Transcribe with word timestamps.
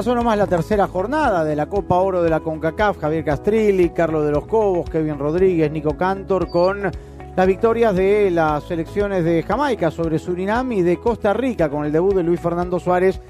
Pasó 0.00 0.14
nomás 0.14 0.38
la 0.38 0.46
tercera 0.46 0.86
jornada 0.86 1.44
de 1.44 1.54
la 1.54 1.66
Copa 1.66 1.96
Oro 1.96 2.22
de 2.22 2.30
la 2.30 2.40
CONCACAF, 2.40 2.98
Javier 2.98 3.22
Castrilli, 3.22 3.90
Carlos 3.90 4.24
de 4.24 4.30
los 4.30 4.46
Cobos, 4.46 4.88
Kevin 4.88 5.18
Rodríguez, 5.18 5.70
Nico 5.70 5.94
Cantor, 5.94 6.48
con 6.48 6.90
las 7.36 7.46
victorias 7.46 7.94
de 7.94 8.30
las 8.30 8.64
selecciones 8.64 9.24
de 9.24 9.42
Jamaica 9.42 9.90
sobre 9.90 10.18
Surinam 10.18 10.72
y 10.72 10.80
de 10.80 10.96
Costa 10.96 11.34
Rica, 11.34 11.68
con 11.68 11.84
el 11.84 11.92
debut 11.92 12.14
de 12.14 12.22
Luis 12.22 12.40
Fernando 12.40 12.80
Suárez 12.80 13.20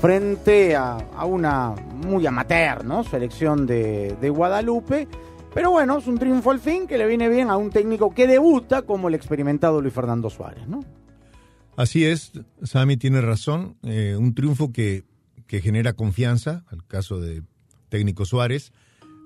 frente 0.00 0.76
a, 0.76 0.98
una 1.24 1.74
muy 2.06 2.24
amateur, 2.24 2.84
¿no? 2.84 3.02
Selección 3.02 3.66
de, 3.66 4.32
Guadalupe. 4.32 5.08
Pero 5.52 5.72
bueno, 5.72 5.98
es 5.98 6.06
un 6.06 6.16
triunfo 6.16 6.52
al 6.52 6.60
fin 6.60 6.86
que 6.86 6.96
le 6.96 7.08
viene 7.08 7.28
bien 7.28 7.50
a 7.50 7.56
un 7.56 7.70
técnico 7.70 8.14
que 8.14 8.28
debuta 8.28 8.82
como 8.82 9.08
el 9.08 9.16
experimentado 9.16 9.80
Luis 9.80 9.92
Fernando 9.92 10.30
Suárez, 10.30 10.68
¿no? 10.68 10.84
Así 11.74 12.04
es, 12.06 12.30
Sami 12.62 12.96
tiene 12.96 13.20
razón. 13.20 13.74
Eh, 13.82 14.14
un 14.16 14.32
triunfo 14.32 14.70
que, 14.70 15.10
que, 15.50 15.60
genera 15.60 15.94
confianza, 15.94 16.64
al 16.68 16.86
caso 16.86 17.20
de 17.20 17.42
técnico 17.88 18.24
Suárez, 18.24 18.72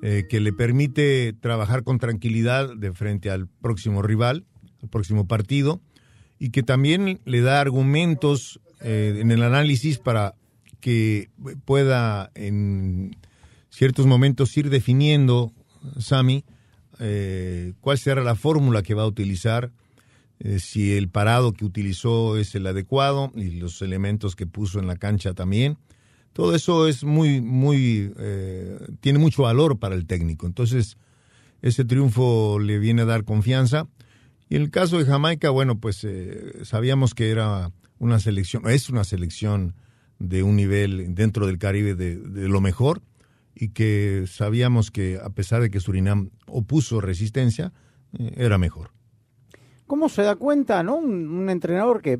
eh, 0.03 0.25
que 0.29 0.41
le 0.41 0.55
permite 0.55 1.35
trabajar 1.35 1.85
con 1.85 1.99
tranquilidad 1.99 2.75
de 2.75 2.93
frente 2.95 3.31
al 3.31 3.47
próximo 3.47 4.01
rival, 4.01 4.47
al 4.83 4.89
próximo 4.89 5.27
partido, 5.27 5.83
y 6.39 6.49
que 6.49 6.63
también 6.63 7.21
le 7.27 7.43
da 7.43 7.61
argumentos 7.61 8.61
eh, 8.81 9.19
en 9.21 9.31
el 9.33 9.43
análisis 9.43 9.99
para 9.99 10.35
que 10.81 11.29
pueda 11.67 12.31
en 12.35 13.17
ciertos 13.69 14.07
momentos 14.07 14.57
ir 14.57 14.71
definiendo, 14.71 15.53
Sami, 15.99 16.45
cuál 17.81 17.99
será 17.99 18.23
la 18.23 18.35
fórmula 18.35 18.83
que 18.83 18.95
va 18.95 19.03
a 19.03 19.07
utilizar 19.07 19.73
eh, 20.41 20.59
si 20.59 20.97
el 20.97 21.09
parado 21.09 21.53
que 21.53 21.65
utilizó 21.65 22.37
es 22.37 22.55
el 22.55 22.67
adecuado 22.67 23.33
y 23.35 23.53
los 23.53 23.81
elementos 23.83 24.37
que 24.37 24.47
puso 24.47 24.79
en 24.79 24.87
la 24.87 24.97
cancha 24.97 25.33
también. 25.33 25.79
Todo 26.35 26.55
eso 26.55 26.87
es 26.87 27.03
muy, 27.05 27.41
muy, 27.41 28.13
eh, 28.19 28.79
tiene 29.01 29.19
mucho 29.19 29.45
valor 29.45 29.79
para 29.79 29.95
el 29.95 30.07
técnico. 30.07 30.47
Entonces, 30.47 30.99
ese 31.63 31.87
triunfo 31.87 32.59
le 32.59 32.79
viene 32.79 33.03
a 33.03 33.07
dar 33.07 33.25
confianza. 33.25 33.89
Y 34.51 34.57
en 34.57 34.63
el 34.63 34.71
caso 34.71 34.99
de 34.99 35.07
Jamaica, 35.07 35.49
bueno, 35.49 35.81
pues 35.81 36.05
eh, 36.05 36.65
sabíamos 36.65 37.15
que 37.15 37.31
era 37.31 37.73
una 37.99 38.19
selección, 38.19 38.69
es 38.69 38.91
una 38.91 39.05
selección 39.05 39.75
de 40.19 40.43
un 40.43 40.57
nivel 40.57 41.15
dentro 41.15 41.47
del 41.47 41.59
Caribe 41.59 41.95
de, 41.95 42.17
de 42.17 42.49
lo 42.49 42.61
mejor 42.61 43.01
y 43.55 43.69
que 43.69 44.25
sabíamos 44.27 44.91
que 44.91 45.19
a 45.23 45.31
pesar 45.31 45.63
de 45.63 45.71
que 45.71 45.81
Surinam 45.81 46.31
opuso 46.47 47.01
resistencia, 47.01 47.73
era 48.37 48.59
mejor. 48.59 48.91
¿Cómo 49.87 50.09
se 50.09 50.23
da 50.23 50.37
cuenta, 50.37 50.83
no? 50.83 50.97
Un, 50.97 51.49
entrenador 51.51 52.01
que, 52.01 52.19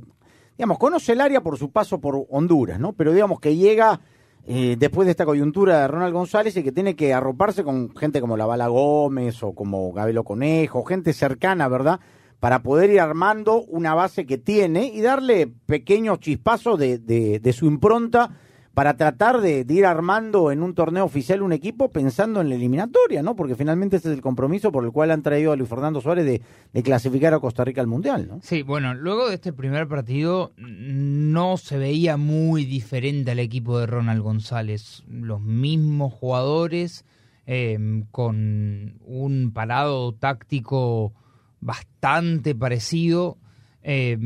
digamos, 0.57 0.79
conoce 0.79 1.13
el 1.13 1.21
área 1.21 1.43
por 1.43 1.59
su 1.59 1.71
paso 1.71 2.01
por 2.01 2.27
Honduras, 2.31 2.79
¿no? 2.79 2.93
Pero 2.93 3.13
digamos 3.13 3.41
que 3.41 3.57
llega 3.57 4.01
eh, 4.47 4.77
después 4.79 5.07
de 5.07 5.13
esta 5.13 5.25
coyuntura 5.25 5.81
de 5.81 5.89
Ronald 5.89 6.13
González 6.13 6.57
y 6.57 6.63
que 6.63 6.73
tiene 6.73 6.95
que 6.95 7.15
arroparse 7.15 7.65
con 7.65 7.95
gente 7.97 8.21
como 8.21 8.37
la 8.37 8.47
Bala 8.47 8.69
Gómez 8.69 9.43
o 9.43 9.55
como 9.55 9.93
Gabelo 9.93 10.25
Conejo, 10.25 10.85
gente 10.85 11.13
cercana, 11.13 11.69
¿verdad? 11.69 12.01
Para 12.41 12.63
poder 12.63 12.91
ir 12.91 13.01
armando 13.01 13.63
una 13.63 13.95
base 13.95 14.27
que 14.27 14.39
tiene 14.39 14.87
y 14.87 15.01
darle 15.01 15.47
pequeños 15.67 16.21
chispazos 16.21 16.79
de, 16.79 16.99
de, 16.99 17.41
de 17.41 17.53
su 17.53 17.67
impronta 17.67 18.39
para 18.75 18.97
tratar 18.97 19.41
de, 19.41 19.65
ir 19.69 19.87
armando 19.87 20.51
en 20.51 20.63
un 20.63 20.75
torneo 20.75 21.05
oficial 21.05 21.43
un 21.43 21.53
equipo 21.53 21.91
pensando 21.91 22.41
en 22.41 22.49
la 22.49 22.57
eliminatoria, 22.57 23.23
¿no? 23.23 23.37
Porque 23.37 23.55
finalmente 23.55 23.97
ese 23.97 24.11
es 24.11 24.15
el 24.17 24.21
compromiso 24.21 24.73
por 24.73 24.85
el 24.85 24.91
cual 24.91 25.13
han 25.13 25.23
traído 25.23 25.53
a 25.53 25.57
Luis 25.57 25.71
Fernando 25.71 26.01
Suárez 26.01 26.25
de, 26.27 26.83
clasificar 26.83 27.33
a 27.33 27.39
Costa 27.39 27.65
Rica 27.65 27.81
al 27.81 27.87
Mundial, 27.87 28.27
¿no? 28.29 28.41
Sí, 28.43 28.63
bueno, 28.63 28.93
luego 28.95 29.29
de 29.29 29.37
este 29.37 29.53
primer 29.53 29.87
partido 29.87 30.53
no 30.57 31.57
se 31.57 31.79
veía 31.79 32.17
muy 32.17 32.65
diferente 32.65 33.31
al 33.31 33.39
equipo 33.39 33.79
de 33.79 33.87
Ronald 33.87 34.23
González. 34.23 35.05
Los 35.09 35.41
mismos 35.41 36.13
jugadores 36.13 37.05
eh, 37.47 37.79
con 38.11 38.99
un 39.05 39.53
parado 39.55 40.15
táctico 40.15 41.13
bastante 41.61 42.57
parecido, 42.57 43.39
eh, 43.83 44.19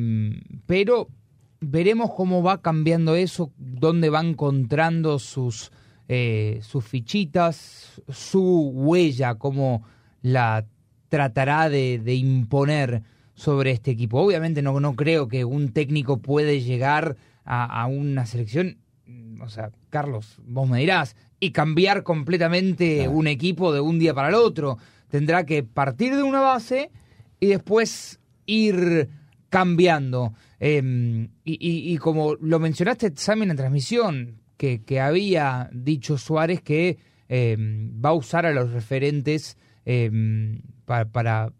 pero 0.67 1.09
veremos 1.61 2.13
cómo 2.15 2.43
va 2.43 2.63
cambiando 2.63 3.17
eso, 3.17 3.53
dónde 3.59 4.11
va 4.11 4.21
encontrando 4.21 5.19
sus, 5.19 5.73
eh, 6.09 6.61
sus 6.63 6.85
fichitas, 6.85 8.03
su 8.09 8.71
huella, 8.75 9.35
cómo 9.35 9.83
la 10.23 10.67
tratará 11.09 11.69
de, 11.69 12.15
imponer 12.15 13.03
sobre 13.35 13.71
este 13.71 13.91
equipo. 13.91 14.21
Obviamente 14.21 14.63
no, 14.63 14.79
no 14.81 14.95
creo 14.95 15.29
que 15.29 15.45
un 15.45 15.73
técnico 15.73 16.19
puede 16.19 16.61
llegar 16.61 17.17
a, 17.45 17.87
una 17.87 18.27
selección, 18.27 18.77
o 19.41 19.49
sea, 19.49 19.71
Carlos, 19.89 20.39
vos 20.45 20.69
me 20.69 20.81
dirás, 20.81 21.17
y 21.41 21.53
cambiar 21.53 22.03
completamente 22.03 23.09
un 23.09 23.27
equipo 23.27 23.73
de 23.73 23.81
un 23.81 23.99
día 23.99 24.13
para 24.13 24.29
el 24.29 24.35
otro. 24.35 24.77
Tendrá 25.09 25.47
que 25.47 25.63
partir 25.63 26.15
de 26.15 26.23
una 26.23 26.41
base 26.41 26.91
y 27.41 27.47
después 27.47 28.21
ir 28.45 29.09
cambiando. 29.49 30.35
Em, 30.61 31.29
y, 31.45 31.97
como 31.99 32.35
lo 32.35 32.59
mencionaste, 32.59 33.13
Sammy, 33.17 33.45
en 33.45 33.57
transmisión, 33.57 34.41
que, 34.57 35.01
había 35.01 35.71
dicho 35.73 36.19
Suárez 36.19 36.63
que 36.63 36.99
em, 37.29 37.93
va 38.05 38.11
a 38.11 38.15
usar 38.15 38.47
a 38.47 38.53
los 38.53 38.73
referentes 38.73 39.57
em, 39.85 40.61
para, 40.85 41.53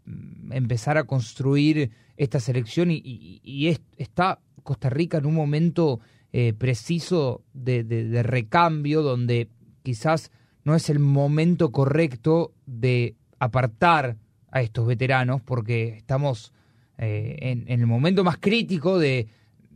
empezar 0.51 0.97
a 0.97 1.05
construir 1.05 1.91
esta 2.17 2.39
selección 2.39 2.89
y, 2.91 3.77
está 3.97 4.39
Costa 4.63 4.89
Rica 4.89 5.17
en 5.17 5.25
un 5.25 5.35
momento 5.35 5.99
eh, 6.33 6.53
preciso 6.53 7.43
de 7.53 8.21
recambio 8.23 9.01
donde 9.01 9.47
quizás 9.83 10.31
no 10.63 10.75
es 10.75 10.89
el 10.89 10.99
momento 10.99 11.71
correcto 11.71 12.53
de 12.65 13.15
apartar 13.39 14.17
a 14.51 14.61
estos 14.61 14.85
veteranos 14.85 15.41
porque 15.41 15.95
estamos 15.97 16.53
eh, 17.01 17.37
en, 17.39 17.63
el 17.67 17.87
momento 17.87 18.25
más 18.25 18.37
crítico 18.39 18.99
de, 18.99 19.29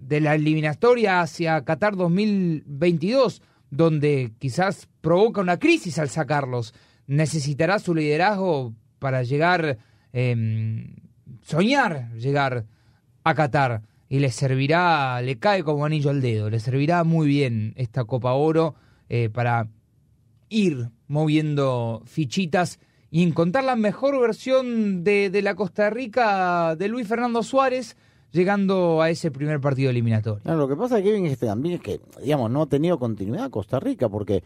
la 0.10 0.36
eliminatoria 0.36 1.22
hacia 1.22 1.64
Qatar 1.64 1.96
2022, 1.96 3.42
donde 3.72 4.34
quizás 4.40 4.90
provoca 5.00 5.40
una 5.40 5.58
crisis 5.58 6.00
al 6.00 6.10
sacarlos. 6.10 6.74
Necesitará 7.08 7.80
su 7.80 7.96
liderazgo 7.96 8.74
para 9.00 9.24
llegar, 9.24 9.78
eh, 10.12 10.94
soñar 11.42 12.12
llegar 12.16 12.66
a 13.24 13.34
Qatar. 13.34 13.84
Y 14.10 14.20
le 14.20 14.30
servirá, 14.30 15.22
le 15.22 15.40
cae 15.40 15.64
como 15.64 15.86
anillo 15.86 16.10
al 16.10 16.22
dedo, 16.22 16.50
le 16.50 16.60
servirá 16.60 17.06
muy 17.06 17.26
bien 17.26 17.74
esta 17.78 18.04
Copa 18.04 18.34
Oro 18.34 18.76
eh, 19.08 19.30
para 19.30 19.70
ir 20.50 20.90
moviendo 21.08 22.04
fichitas 22.06 22.80
y 23.14 23.22
encontrar 23.22 23.64
la 23.64 23.76
mejor 23.76 24.20
versión 24.20 25.04
de, 25.04 25.30
de, 25.30 25.44
la 25.44 25.54
Costa 25.54 25.92
Rica 25.92 26.76
de 26.76 26.88
Luis 26.88 27.08
Fernando 27.08 27.44
Suárez 27.44 27.96
llegando 28.32 29.04
a 29.04 29.12
ese 29.12 29.30
primer 29.30 29.62
partido 29.62 29.92
eliminatorio. 29.92 30.42
lo 30.56 30.68
que 30.68 30.76
pasa, 30.76 31.00
Kevin, 31.00 31.28
este 31.28 31.46
también 31.46 31.76
es 31.76 31.82
que, 31.82 32.02
digamos, 32.24 32.50
no 32.50 32.64
ha 32.64 32.66
tenido 32.66 32.98
continuidad 32.98 33.52
Costa 33.52 33.80
Rica, 33.80 34.10
porque, 34.10 34.44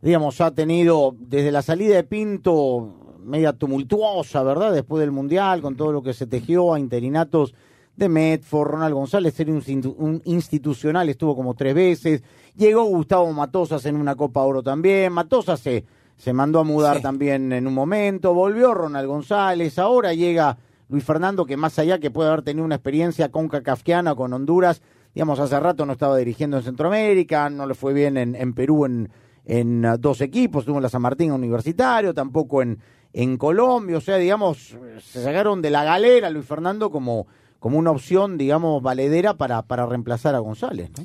digamos, 0.00 0.40
ha 0.40 0.50
tenido 0.50 1.14
desde 1.16 1.52
la 1.52 1.62
salida 1.62 1.94
de 1.94 2.02
Pinto 2.02 3.20
media 3.22 3.52
tumultuosa, 3.52 4.42
¿verdad? 4.42 4.72
Después 4.72 4.98
del 4.98 5.12
Mundial, 5.12 5.62
con 5.62 5.76
todo 5.76 5.92
lo 5.92 6.02
que 6.02 6.12
se 6.12 6.26
tejió 6.26 6.74
a 6.74 6.80
interinatos 6.80 7.54
de 7.94 8.08
Medford, 8.08 8.68
Ronald 8.68 8.94
González, 8.94 9.38
un, 9.46 9.94
un, 9.96 10.22
institucional, 10.24 11.08
estuvo 11.08 11.36
como 11.36 11.54
tres 11.54 11.76
veces, 11.76 12.24
llegó 12.56 12.82
Gustavo 12.82 13.32
Matosas 13.32 13.86
en 13.86 13.94
una 13.94 14.16
Copa 14.16 14.42
Oro 14.42 14.60
también, 14.60 15.12
Matosas 15.12 15.60
se 15.60 15.84
se 16.16 16.32
mandó 16.32 16.60
a 16.60 16.64
mudar 16.64 17.00
también 17.00 17.52
en 17.52 17.66
un 17.66 17.74
momento, 17.74 18.34
volvió 18.34 18.74
Ronald 18.74 19.08
González, 19.08 19.78
ahora 19.78 20.14
llega 20.14 20.58
Luis 20.88 21.04
Fernando, 21.04 21.46
que 21.46 21.56
más 21.56 21.78
allá 21.78 21.98
que 21.98 22.10
puede 22.10 22.28
haber 22.28 22.42
tenido 22.42 22.64
una 22.64 22.76
experiencia 22.76 23.30
con 23.30 23.48
Cacafquiana, 23.48 24.14
con 24.14 24.32
Honduras, 24.32 24.82
digamos, 25.14 25.38
hace 25.40 25.58
rato 25.58 25.86
no 25.86 25.92
estaba 25.92 26.16
dirigiendo 26.16 26.58
en 26.58 26.62
Centroamérica, 26.62 27.50
no 27.50 27.66
le 27.66 27.74
fue 27.74 27.92
bien 27.92 28.16
en, 28.16 28.52
Perú 28.54 28.86
en, 28.86 29.10
en 29.44 29.84
uh, 29.84 29.98
dos 29.98 30.20
equipos, 30.20 30.62
estuvo 30.62 30.76
en 30.76 30.82
la 30.82 30.88
San 30.88 31.02
Martín 31.02 31.32
Universitario, 31.32 32.14
tampoco 32.14 32.62
en, 32.62 32.78
en 33.12 33.36
Colombia, 33.36 33.98
o 33.98 34.00
sea, 34.00 34.16
digamos, 34.16 34.76
se 35.00 35.22
sacaron 35.22 35.62
de 35.62 35.70
la 35.70 35.84
galera 35.84 36.30
Luis 36.30 36.46
Fernando 36.46 36.90
como, 36.90 37.26
como 37.58 37.78
una 37.78 37.90
opción, 37.90 38.38
digamos, 38.38 38.82
valedera 38.82 39.34
para, 39.34 39.62
para 39.62 39.86
reemplazar 39.86 40.34
a 40.34 40.40
González. 40.40 40.90
¿no? 40.96 41.04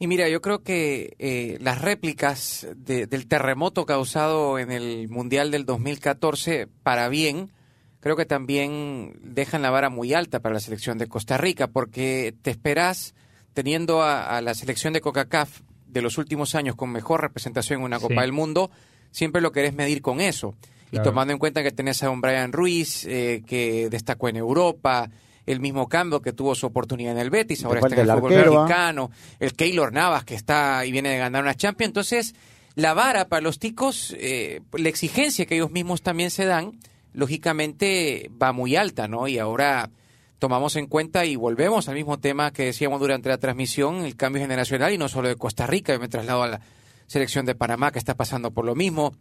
Y 0.00 0.06
mira, 0.06 0.28
yo 0.28 0.40
creo 0.40 0.62
que 0.62 1.16
eh, 1.18 1.58
las 1.60 1.80
réplicas 1.80 2.68
del 2.76 3.26
terremoto 3.26 3.84
causado 3.84 4.58
en 4.58 4.70
el 4.70 5.08
Mundial 5.08 5.50
del 5.50 5.66
2014, 5.66 6.68
para 6.84 7.08
bien, 7.08 7.50
creo 7.98 8.16
que 8.16 8.24
también 8.24 9.18
dejan 9.22 9.62
la 9.62 9.70
vara 9.70 9.90
muy 9.90 10.14
alta 10.14 10.40
para 10.40 10.54
la 10.54 10.60
selección 10.60 10.98
de 10.98 11.08
Costa 11.08 11.36
Rica, 11.36 11.66
porque 11.66 12.32
te 12.42 12.50
esperas, 12.52 13.14
teniendo 13.54 14.02
a, 14.02 14.40
la 14.40 14.54
selección 14.54 14.92
de 14.92 15.00
CONCACAF 15.00 15.62
de 15.88 16.02
los 16.02 16.16
últimos 16.16 16.54
años 16.54 16.76
con 16.76 16.90
mejor 16.90 17.20
representación 17.20 17.80
en 17.80 17.86
una 17.86 17.98
Copa 17.98 18.20
del 18.20 18.32
Mundo, 18.32 18.70
siempre 19.10 19.42
lo 19.42 19.50
querés 19.50 19.74
medir 19.74 20.00
con 20.00 20.20
eso. 20.20 20.54
Y 20.92 21.00
tomando 21.00 21.32
en 21.32 21.38
cuenta 21.38 21.62
que 21.62 21.72
tenés 21.72 22.02
a 22.02 22.10
un 22.10 22.20
Brian 22.20 22.52
Ruiz, 22.52 23.04
eh, 23.04 23.42
que 23.46 23.90
destacó 23.90 24.28
en 24.28 24.36
Europa, 24.36 25.10
el 25.48 25.60
mismo 25.60 25.88
Campbell 25.88 26.20
que 26.20 26.32
tuvo 26.32 26.54
su 26.54 26.66
oportunidad 26.66 27.12
en 27.12 27.18
el 27.18 27.30
Betis, 27.30 27.64
ahora 27.64 27.80
está 27.80 27.94
en 27.94 28.02
el 28.02 28.16
fútbol 28.16 28.32
arquero, 28.34 28.60
¿ah? 28.60 28.62
mexicano, 28.64 29.10
el 29.40 29.54
Keylor 29.54 29.92
Navas 29.92 30.24
que 30.24 30.34
está 30.34 30.84
y 30.84 30.92
viene 30.92 31.08
de 31.08 31.18
ganar 31.18 31.42
una 31.42 31.54
Champions. 31.54 31.88
Entonces, 31.88 32.34
la 32.74 32.92
vara 32.92 33.28
para 33.28 33.40
los 33.40 33.58
ticos, 33.58 34.14
eh, 34.18 34.60
la 34.72 34.88
exigencia 34.88 35.46
que 35.46 35.54
ellos 35.54 35.70
mismos 35.70 36.02
también 36.02 36.30
se 36.30 36.44
dan, 36.44 36.78
lógicamente 37.14 38.30
va 38.40 38.52
muy 38.52 38.76
alta, 38.76 39.08
¿no? 39.08 39.26
Y 39.26 39.38
ahora 39.38 39.90
tomamos 40.38 40.76
en 40.76 40.86
cuenta 40.86 41.24
y 41.24 41.36
volvemos 41.36 41.88
al 41.88 41.94
mismo 41.94 42.18
tema 42.18 42.52
que 42.52 42.66
decíamos 42.66 43.00
durante 43.00 43.30
la 43.30 43.38
transmisión, 43.38 44.04
el 44.04 44.16
cambio 44.16 44.42
generacional 44.42 44.92
y 44.92 44.98
no 44.98 45.08
solo 45.08 45.28
de 45.28 45.36
Costa 45.36 45.66
Rica, 45.66 45.94
yo 45.94 45.98
me 45.98 46.08
traslado 46.08 46.42
a 46.42 46.48
la 46.48 46.60
selección 47.06 47.46
de 47.46 47.54
Panamá 47.54 47.90
que 47.90 47.98
está 47.98 48.14
pasando 48.14 48.50
por 48.50 48.66
lo 48.66 48.74
mismo, 48.74 49.14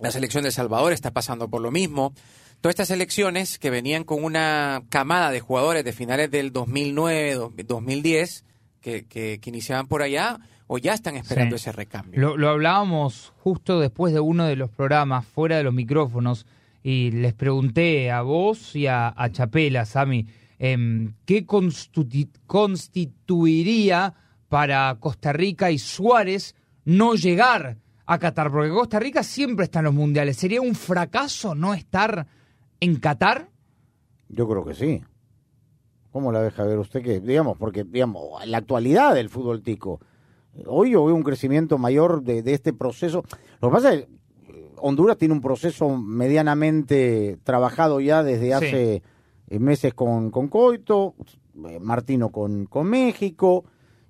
la 0.00 0.10
selección 0.10 0.42
de 0.42 0.48
El 0.48 0.54
Salvador 0.54 0.92
está 0.92 1.10
pasando 1.10 1.48
por 1.48 1.60
lo 1.60 1.70
mismo. 1.70 2.12
Todas 2.60 2.72
estas 2.74 2.88
selecciones 2.88 3.58
que 3.58 3.70
venían 3.70 4.04
con 4.04 4.24
una 4.24 4.82
camada 4.88 5.30
de 5.30 5.40
jugadores 5.40 5.84
de 5.84 5.92
finales 5.92 6.30
del 6.30 6.52
2009, 6.52 7.34
do- 7.34 7.52
2010, 7.66 8.44
que, 8.80 9.04
que, 9.06 9.38
que 9.40 9.50
iniciaban 9.50 9.86
por 9.86 10.02
allá, 10.02 10.38
o 10.66 10.78
ya 10.78 10.94
están 10.94 11.16
esperando 11.16 11.56
Sí. 11.56 11.62
ese 11.62 11.72
recambio. 11.72 12.20
Lo, 12.20 12.36
lo 12.36 12.48
hablábamos 12.48 13.32
justo 13.38 13.78
después 13.78 14.12
de 14.12 14.20
uno 14.20 14.46
de 14.46 14.56
los 14.56 14.70
programas, 14.70 15.24
fuera 15.26 15.56
de 15.58 15.62
los 15.62 15.74
micrófonos, 15.74 16.46
y 16.82 17.10
les 17.12 17.34
pregunté 17.34 18.10
a 18.10 18.22
vos 18.22 18.74
y 18.74 18.86
a, 18.88 19.12
a 19.16 19.30
Chapela, 19.30 19.84
Sami, 19.84 20.26
em, 20.58 21.14
¿qué 21.24 21.46
constitu- 21.46 22.30
constituiría 22.46 24.14
para 24.48 24.96
Costa 25.00 25.32
Rica 25.32 25.70
y 25.70 25.78
Suárez 25.78 26.54
no 26.84 27.14
llegar 27.14 27.76
a 28.06 28.18
Qatar? 28.18 28.50
Porque 28.50 28.70
Costa 28.70 28.98
Rica 28.98 29.22
siempre 29.22 29.64
está 29.64 29.80
en 29.80 29.86
los 29.86 29.94
mundiales. 29.94 30.36
¿Sería 30.36 30.60
un 30.60 30.74
fracaso 30.74 31.54
no 31.54 31.74
estar 31.74 32.26
en 32.80 32.96
Qatar? 32.96 33.48
Yo 34.28 34.48
creo 34.48 34.64
que 34.64 34.74
sí. 34.74 35.02
¿Cómo 36.10 36.32
la 36.32 36.42
deja 36.42 36.64
ver 36.64 36.78
usted 36.78 37.02
que, 37.02 37.20
digamos, 37.20 37.58
porque, 37.58 37.84
digamos, 37.84 38.44
la 38.46 38.58
actualidad 38.58 39.14
del 39.14 39.28
fútbol 39.28 39.62
tico, 39.62 40.00
hoy 40.66 40.92
yo 40.92 41.04
veo 41.04 41.14
un 41.14 41.22
crecimiento 41.22 41.78
mayor 41.78 42.22
de, 42.22 42.42
de 42.42 42.54
este 42.54 42.72
proceso. 42.72 43.24
Lo 43.60 43.68
que 43.68 43.74
pasa 43.74 43.92
es 43.92 44.06
que 44.06 44.08
Honduras 44.78 45.18
tiene 45.18 45.34
un 45.34 45.40
proceso 45.40 45.96
medianamente 45.96 47.38
trabajado 47.44 48.00
ya 48.00 48.22
desde 48.22 48.54
hace 48.54 49.02
eh, 49.48 49.58
meses 49.58 49.94
con, 49.94 50.30
con 50.30 50.48
Coito, 50.48 51.14
eh, 51.68 51.78
Martino 51.80 52.30
con, 52.30 52.66
con 52.66 52.86
México, 52.86 53.64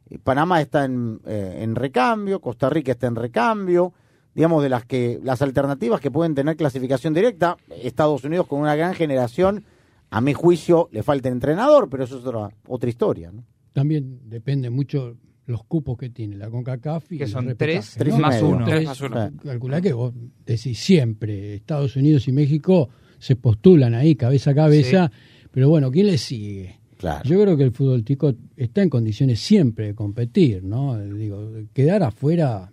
eh, 0.09 0.19
Panamá 0.19 0.61
está 0.61 0.85
en, 0.85 1.21
eh, 1.27 1.59
en 1.61 1.75
recambio, 1.75 2.41
Costa 2.41 2.71
Rica 2.71 2.93
está 2.93 3.07
en 3.07 3.17
recambio, 3.17 3.93
digamos, 4.37 4.63
de 4.63 4.69
las 4.69 4.85
que 4.85 5.19
las 5.25 5.41
alternativas 5.41 5.99
que 5.99 6.11
pueden 6.11 6.35
tener 6.35 6.57
clasificación 6.57 7.15
directa, 7.15 7.57
Estados 7.83 8.23
Unidos 8.23 8.47
con 8.47 8.61
una 8.61 8.77
gran 8.77 8.93
generación, 8.93 9.65
a 10.11 10.21
mi 10.21 10.35
juicio 10.35 10.91
le 10.93 11.03
falta 11.03 11.31
entrenador, 11.31 11.89
pero 11.89 12.05
eso 12.05 12.19
es 12.19 12.25
otra, 12.27 12.51
otra 12.69 12.91
historia. 12.91 13.33
¿no? 13.33 13.45
También 13.73 14.21
depende 14.29 14.69
mucho 14.69 15.17
los 15.47 15.65
cupos 15.65 15.97
que 15.97 16.11
tiene 16.11 16.37
la 16.37 16.51
CONCACAF 16.51 17.13
y 17.13 17.19
Que 17.19 17.27
son 17.27 17.57
tres, 17.57 17.95
Tres 17.97 18.19
más 18.19 18.43
uno. 18.43 18.67
Tres 18.67 18.85
más 18.85 19.01
uno. 19.01 19.31
Calculá 19.43 19.81
que 19.81 19.95
vos 19.95 20.13
decís 20.45 20.79
siempre, 20.79 21.55
Estados 21.55 21.97
Unidos 21.97 22.29
y 22.29 22.33
México 22.33 22.91
se 23.19 23.37
postulan 23.37 23.95
ahí 23.95 24.17
cabeza 24.17 24.51
a 24.51 24.55
cabeza, 24.55 25.11
pero 25.51 25.71
bueno, 25.71 25.91
¿quién 25.91 26.09
le 26.09 26.19
sigue? 26.19 26.79
Claro. 26.99 27.27
Yo 27.27 27.41
creo 27.41 27.57
que 27.57 27.63
el 27.63 27.73
fútbol 27.73 28.05
tico 28.05 28.35
está 28.55 28.83
en 28.83 28.91
condiciones 28.91 29.41
siempre 29.41 29.87
de 29.87 29.95
competir, 29.95 30.63
¿no? 30.63 30.99
Digo, 30.99 31.53
quedar 31.73 32.03
afuera, 32.03 32.71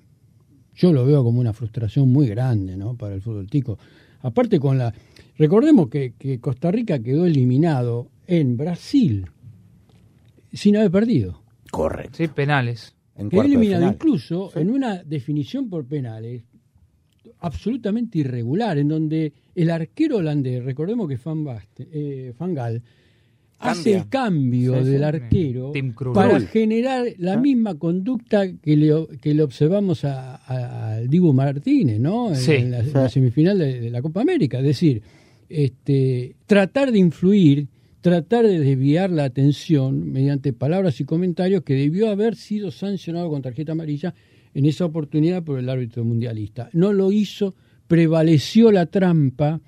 yo 0.76 0.92
lo 0.94 1.06
veo 1.06 1.24
como 1.24 1.40
una 1.40 1.54
frustración 1.54 2.10
muy 2.12 2.28
grande, 2.28 2.78
¿no? 2.78 2.96
Para 2.96 3.16
el 3.16 3.22
fútbol 3.22 3.48
tico. 3.50 3.78
Aparte 4.22 4.60
con 4.60 4.78
la... 4.78 4.94
Recordemos 5.38 5.90
que, 5.90 6.14
que 6.18 6.40
Costa 6.40 6.72
Rica 6.72 7.00
quedó 7.00 7.26
eliminado 7.26 8.10
en 8.28 8.56
Brasil 8.58 9.26
sin 10.52 10.78
haber 10.78 10.92
perdido. 10.92 11.42
Correcto. 11.72 12.18
Sí, 12.18 12.28
penales. 12.28 12.96
En 13.16 13.30
Quedó 13.30 13.44
eliminado 13.44 13.82
final. 13.82 13.94
incluso 13.96 14.50
Sí. 14.54 14.60
en 14.60 14.70
una 14.72 15.04
definición 15.04 15.70
por 15.70 15.86
penales 15.86 16.44
absolutamente 17.40 18.20
irregular, 18.20 18.78
en 18.78 18.88
donde 18.88 19.34
el 19.56 19.70
arquero 19.70 20.18
holandés, 20.18 20.64
recordemos 20.64 21.08
que 21.08 21.18
Van, 21.24 21.44
Basten, 21.44 21.88
eh, 21.92 22.34
Van 22.38 22.54
Gaal, 22.54 22.82
hace 23.60 23.96
el 23.96 24.10
cambio 24.10 24.80
Sí, 24.80 24.84
sí. 24.86 24.90
del 24.92 25.04
arquero 25.04 25.72
para 26.14 26.40
generar 26.42 27.06
la 27.18 27.34
¿Ah? 27.34 27.38
misma 27.38 27.76
conducta 27.76 28.52
que 28.52 28.76
le, 28.76 28.92
que 29.22 29.34
le 29.34 29.44
observamos 29.44 30.04
a- 30.04 31.00
Dibu 31.08 31.34
Martínez, 31.34 32.00
¿no? 32.00 32.30
En, 32.30 32.36
Sí. 32.36 32.52
en 32.54 32.72
la, 32.72 32.80
en 32.80 32.86
Sí. 32.86 32.92
la 32.94 33.10
semifinal 33.10 33.58
de, 33.58 33.80
de 33.80 33.90
la 33.90 34.02
Copa 34.02 34.22
América. 34.22 34.60
Es 34.60 34.66
decir, 34.66 35.02
este, 35.50 36.36
tratar 36.46 36.92
de 36.92 37.00
influir, 37.00 37.68
tratar 38.02 38.46
de 38.46 38.60
desviar 38.60 39.10
la 39.12 39.24
atención 39.26 40.12
mediante 40.12 40.52
palabras 40.54 41.00
y 41.00 41.06
comentarios 41.06 41.64
que 41.64 41.74
debió 41.76 42.10
haber 42.10 42.36
sido 42.36 42.72
sancionado 42.72 43.30
con 43.30 43.42
tarjeta 43.42 43.72
amarilla 43.74 44.14
en 44.54 44.66
esa 44.66 44.86
oportunidad 44.86 45.44
por 45.44 45.58
el 45.60 45.70
árbitro 45.70 46.04
mundialista. 46.04 46.70
No 46.74 46.92
lo 46.94 47.12
hizo, 47.12 47.56
prevaleció 47.88 48.72
la 48.72 48.86
trampa 48.88 49.62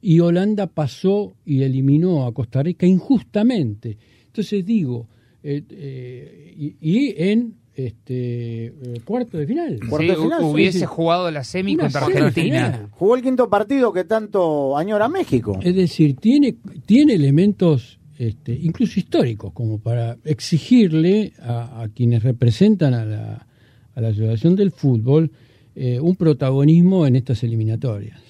y 0.00 0.20
Holanda 0.20 0.66
pasó 0.66 1.34
y 1.44 1.62
eliminó 1.62 2.26
a 2.26 2.32
Costa 2.32 2.62
Rica 2.62 2.86
injustamente. 2.86 3.96
Entonces 4.26 4.64
digo, 4.64 5.08
eh, 5.42 5.62
eh, 5.70 6.54
y, 6.56 6.76
y 6.80 7.14
en 7.22 7.54
este 7.74 8.66
eh, 8.66 8.72
cuarto 9.04 9.38
de 9.38 9.46
final. 9.46 9.78
Cuarto 9.88 9.98
Sí, 10.02 10.08
de 10.08 10.16
final, 10.16 10.40
sí, 10.40 10.46
hubiese 10.46 10.78
sí. 10.80 10.84
jugado 10.84 11.30
la 11.30 11.44
semi 11.44 11.74
Una 11.74 11.84
contra. 11.84 12.06
Argentina. 12.06 12.88
Jugó 12.90 13.14
el 13.16 13.22
quinto 13.22 13.48
partido 13.48 13.92
que 13.92 14.04
tanto 14.04 14.76
añora 14.76 15.08
México. 15.08 15.58
Es 15.62 15.74
decir, 15.76 16.16
tiene, 16.16 16.56
tiene 16.86 17.14
elementos 17.14 17.98
este, 18.18 18.52
incluso 18.52 18.98
históricos 18.98 19.52
como 19.52 19.78
para 19.78 20.16
exigirle 20.24 21.32
a, 21.40 21.82
a 21.82 21.88
quienes 21.88 22.24
representan 22.24 22.94
a 22.94 23.04
la, 23.04 23.46
a 23.94 24.00
la 24.00 24.08
Asociación 24.08 24.56
del 24.56 24.72
Fútbol 24.72 25.30
eh, 25.76 26.00
un 26.00 26.16
protagonismo 26.16 27.06
en 27.06 27.14
estas 27.14 27.44
eliminatorias. 27.44 28.20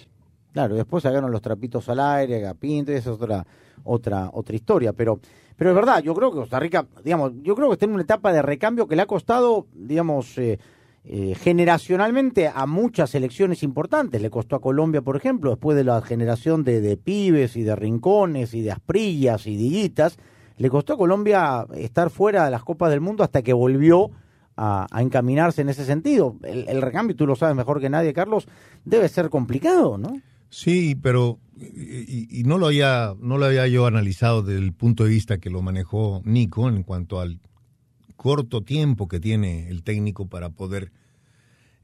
Claro, 0.59 0.75
después 0.75 1.05
sacaron 1.05 1.31
los 1.31 1.41
trapitos 1.41 1.89
al 1.89 2.01
aire, 2.01 2.41
Gapinto, 2.41 2.91
y 2.91 2.97
esa 2.97 3.11
es 3.11 3.15
otra, 3.15 3.47
otra, 3.85 4.29
otra 4.33 4.57
historia. 4.57 4.93
Pero, 4.93 5.21
pero 5.55 5.71
es 5.71 5.77
verdad, 5.77 6.03
yo 6.03 6.13
creo 6.17 6.33
que 6.33 6.39
Costa 6.39 6.59
Rica, 6.59 6.85
digamos, 7.05 7.31
yo 7.45 7.55
creo 7.55 7.69
que 7.69 7.75
está 7.75 7.87
en 7.87 7.93
una 7.93 8.03
etapa 8.03 8.33
de 8.33 8.43
recambio 8.43 8.89
que 8.89 8.97
le 8.97 9.03
ha 9.03 9.07
costado, 9.07 9.69
digamos, 9.73 10.37
eh, 10.37 10.59
eh, 11.05 11.37
generacionalmente 11.37 12.51
a 12.53 12.67
muchas 12.67 13.11
selecciones 13.11 13.63
importantes. 13.63 14.21
Le 14.21 14.31
costó 14.31 14.57
a 14.57 14.61
Colombia, 14.61 15.01
por 15.01 15.15
ejemplo, 15.15 15.51
después 15.51 15.77
de 15.77 15.85
la 15.85 16.03
generación 16.03 16.65
de, 16.65 16.81
de 16.81 16.97
pibes 16.97 17.55
y 17.55 17.63
de 17.63 17.77
rincones 17.77 18.53
y 18.53 18.61
de 18.61 18.73
asprillas 18.73 19.47
y 19.47 19.57
diguitas, 19.57 20.19
le 20.57 20.71
costó 20.71 20.95
a 20.95 20.99
Colombia 20.99 21.69
estar 21.77 22.11
fuera 22.11 22.47
de 22.47 22.51
las 22.51 22.65
Copas 22.65 22.91
del 22.91 23.01
Mundo 23.01 23.23
hasta 23.23 23.43
que 23.43 23.53
volvió 23.53 24.11
a, 24.57 24.89
encaminarse 24.99 25.63
en 25.63 25.69
ese 25.69 25.85
sentido. 25.85 26.35
El, 26.43 26.69
el 26.69 26.83
recambio, 26.83 27.15
tú 27.15 27.29
lo 27.29 27.37
sabes 27.37 27.55
mejor 27.55 27.81
que 27.81 27.89
nadie, 27.89 28.13
Carlos, 28.13 28.49
debe 28.85 29.09
ser 29.09 29.31
complicado, 29.31 29.99
¿no? 29.99 30.21
Sí, 30.51 30.95
pero 30.95 31.39
y, 31.61 32.43
no 32.45 32.59
lo 32.59 32.67
había 32.67 33.15
no 33.21 33.37
lo 33.37 33.47
había 33.47 33.67
yo 33.67 33.87
analizado 33.87 34.43
desde 34.43 34.61
el 34.65 34.73
punto 34.73 35.05
de 35.05 35.11
vista 35.11 35.39
que 35.39 35.51
lo 35.51 35.61
manejó 35.61 36.23
Nico 36.25 36.69
en 36.69 36.83
cuanto 36.85 37.21
al 37.21 37.41
corto 38.17 38.63
tiempo 38.63 39.09
que 39.09 39.21
tiene 39.21 39.69
el 39.69 39.83
técnico 39.83 40.27
para 40.29 40.51
poder 40.51 40.93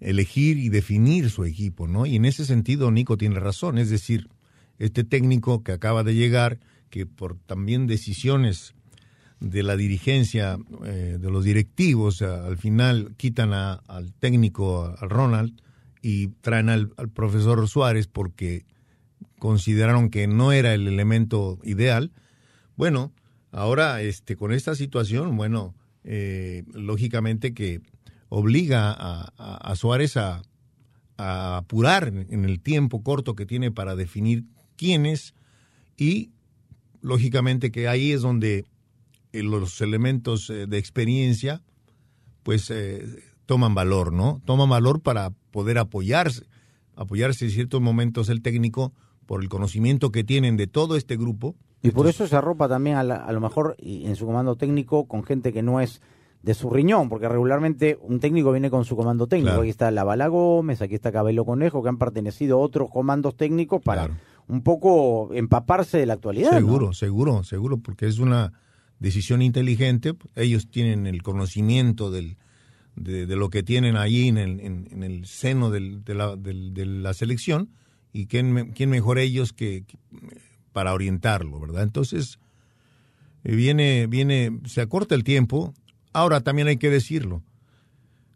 elegir 0.00 0.59
y 0.59 0.68
definir 0.68 1.30
su 1.30 1.44
equipo, 1.44 1.87
¿no? 1.88 2.06
Y 2.06 2.16
en 2.16 2.25
ese 2.25 2.44
sentido 2.44 2.90
Nico 2.90 3.16
tiene 3.16 3.40
razón, 3.40 3.78
es 3.78 3.90
decir, 3.90 4.28
este 4.78 5.04
técnico 5.04 5.62
que 5.62 5.73
acaba 5.73 6.02
de 6.02 6.14
llegar, 6.14 6.59
que 6.90 7.06
por 7.06 7.37
también 7.47 7.87
decisiones 7.87 8.75
de 9.40 9.62
la 9.62 9.76
dirigencia, 9.76 10.59
eh, 10.85 11.18
de 11.21 11.30
los 11.30 11.44
directivos, 11.44 12.23
al 12.23 12.59
final 12.59 13.14
quitan 13.16 13.52
a- 13.52 13.75
al 13.87 14.12
técnico, 14.12 14.85
a 14.85 15.06
Ronald, 15.06 15.61
y 16.04 16.28
traen 16.42 16.68
al, 16.68 16.92
al 16.99 17.08
profesor 17.08 17.66
Suárez 17.66 18.08
porque 18.08 18.66
consideraron 19.38 20.11
que 20.11 20.26
no 20.26 20.52
era 20.52 20.75
el 20.75 20.87
elemento 20.87 21.58
ideal. 21.64 22.12
Bueno, 22.76 23.11
ahora 23.52 24.02
este, 24.02 24.37
con 24.37 24.52
esta 24.52 24.75
situación, 24.75 25.34
bueno, 25.34 25.75
eh, 26.04 26.64
lógicamente 26.75 27.54
que 27.54 27.80
obliga 28.28 28.94
a, 28.94 29.76
Suárez 29.76 30.18
a, 30.18 30.42
a 31.16 31.56
apurar 31.56 32.08
en 32.08 32.44
el 32.44 32.61
tiempo 32.61 33.02
corto 33.02 33.34
que 33.34 33.46
tiene 33.46 33.70
para 33.70 33.96
definir 33.96 34.44
quiénes 34.76 35.32
y 35.96 36.32
lógicamente 37.00 37.73
que 37.73 37.88
ahí 37.88 38.12
es 38.12 38.20
donde 38.20 38.66
eh, 39.32 39.42
los 39.42 39.80
elementos 39.80 40.50
eh, 40.50 40.66
de 40.66 40.76
experiencia 40.76 41.62
pues 42.42 42.70
eh, 42.70 43.06
toman 43.46 43.74
valor, 43.74 44.12
¿no? 44.12 44.40
Toman 44.44 44.68
valor 44.68 45.00
para 45.00 45.30
poder 45.50 45.78
apoyarse, 45.78 46.44
apoyarse 46.96 47.44
en 47.46 47.50
ciertos 47.50 47.80
momentos 47.80 48.28
el 48.28 48.42
técnico 48.42 48.92
por 49.26 49.42
el 49.42 49.48
conocimiento 49.48 50.10
que 50.10 50.24
tienen 50.24 50.56
de 50.56 50.66
todo 50.66 50.96
este 50.96 51.16
grupo. 51.16 51.54
Y 51.82 51.90
por 51.90 52.06
eso 52.06 52.26
se 52.26 52.34
arropa 52.36 52.68
también 52.68 52.96
a, 52.96 53.02
la- 53.02 53.16
a 53.16 53.32
lo 53.32 53.40
mejor 53.40 53.76
y 53.78 54.06
en 54.06 54.16
su 54.16 54.26
comando 54.26 54.56
técnico 54.56 55.06
con 55.06 55.22
gente 55.24 55.52
que 55.52 55.62
no 55.62 55.80
es 55.80 56.00
de 56.42 56.52
su 56.54 56.68
riñón, 56.70 57.08
porque 57.08 57.26
regularmente 57.28 57.98
un 58.02 58.20
técnico 58.20 58.52
viene 58.52 58.68
con 58.70 58.84
su 58.84 58.96
comando 58.96 59.26
técnico. 59.26 59.48
Claro. 59.50 59.62
Aquí 59.62 59.70
está 59.70 59.90
La 59.90 60.04
Bala 60.04 60.28
Gómez, 60.28 60.82
aquí 60.82 60.94
está 60.94 61.10
Cabello 61.12 61.44
Conejo, 61.46 61.82
que 61.82 61.88
han 61.88 61.96
pertenecido 61.98 62.56
a 62.58 62.60
otros 62.60 62.90
comandos 62.90 63.34
técnicos 63.36 63.80
para 63.82 64.06
Claro. 64.06 64.20
un 64.48 64.62
poco 64.62 65.32
empaparse 65.32 65.96
de 65.98 66.04
la 66.06 66.14
actualidad. 66.14 66.52
¿no? 66.52 66.58
Seguro, 66.58 66.92
seguro, 66.92 67.44
seguro, 67.44 67.76
porque 67.78 68.06
es 68.06 68.18
una 68.18 68.52
decisión 68.98 69.40
inteligente. 69.40 70.14
Ellos 70.36 70.68
tienen 70.70 71.06
el 71.06 71.22
conocimiento 71.22 72.10
del, 72.10 72.36
de, 72.96 73.26
lo 73.36 73.50
que 73.50 73.62
tienen 73.62 73.96
ahí 73.96 74.28
en 74.28 74.38
el, 74.38 74.60
en, 74.60 75.02
el 75.02 75.26
seno 75.26 75.70
de, 75.70 75.80
la, 76.14 77.14
selección 77.14 77.70
y 78.12 78.26
quién, 78.26 78.72
quién 78.72 78.90
mejor 78.90 79.18
ellos 79.18 79.52
que, 79.52 79.84
para 80.72 80.92
orientarlo, 80.92 81.60
¿verdad? 81.60 81.82
Entonces, 81.82 82.38
eh, 83.44 83.54
viene, 83.54 84.06
viene, 84.06 84.60
se 84.66 84.80
acorta 84.80 85.14
el 85.14 85.24
tiempo. 85.24 85.74
Ahora 86.12 86.40
también 86.40 86.68
hay 86.68 86.76
que 86.76 86.90
decirlo. 86.90 87.42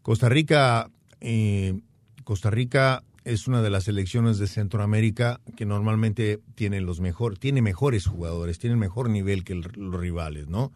Costa 0.01 0.29
Rica, 0.29 0.89
eh, 1.21 1.79
Costa 2.23 2.49
Rica 2.49 3.03
es 3.23 3.47
una 3.47 3.61
de 3.61 3.69
las 3.69 3.83
selecciones 3.83 4.39
de 4.39 4.47
Centroamérica 4.47 5.39
que 5.55 5.65
normalmente 5.65 6.39
tiene 6.55 6.81
los 6.81 6.99
mejor, 6.99 7.37
tiene 7.37 7.61
mejores 7.61 8.07
jugadores, 8.07 8.59
tiene 8.59 8.75
mejor 8.75 9.09
nivel 9.09 9.43
que 9.43 9.55
los 9.55 9.99
rivales, 9.99 10.47
¿no? 10.47 10.71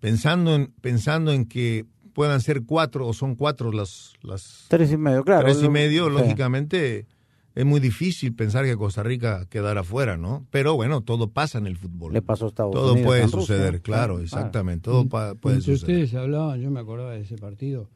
Pensando 0.00 0.54
en, 0.54 0.72
pensando 0.80 1.32
en 1.32 1.46
que 1.46 1.86
puedan 2.12 2.40
ser 2.40 2.62
cuatro 2.64 3.06
o 3.06 3.12
son 3.12 3.34
cuatro 3.36 3.72
las, 3.72 4.12
las 4.22 4.66
Tres 4.68 4.92
y 4.92 4.96
medio, 4.96 5.24
claro. 5.24 5.44
tres 5.44 5.58
y 5.60 5.64
Lo- 5.64 5.70
medio, 5.70 6.06
sí. 6.06 6.12
lógicamente 6.12 7.06
es 7.54 7.64
muy 7.66 7.80
difícil 7.80 8.34
pensar 8.34 8.64
que 8.64 8.76
Costa 8.76 9.02
Rica 9.02 9.44
quedara 9.50 9.84
fuera, 9.84 10.16
¿no? 10.16 10.46
Pero 10.50 10.74
bueno, 10.74 11.02
todo 11.02 11.28
pasa 11.28 11.58
en 11.58 11.66
el 11.66 11.76
fútbol. 11.76 12.12
Le 12.14 12.22
pasó 12.22 12.46
a 12.46 12.48
Estados 12.48 12.72
todo 12.72 12.92
Unidos 12.92 13.06
puede 13.06 13.22
Rusia, 13.24 13.40
suceder, 13.40 13.80
claro, 13.82 14.14
Claro. 14.14 14.20
exactamente, 14.20 14.84
todo 14.84 15.06
pa- 15.08 15.34
puede 15.34 15.56
Entre 15.56 15.74
suceder. 15.76 15.96
ustedes 16.04 16.14
hablaban, 16.20 16.60
yo 16.60 16.70
me 16.70 16.80
acordaba 16.80 17.12
de 17.12 17.20
ese 17.20 17.36
partido, 17.36 17.88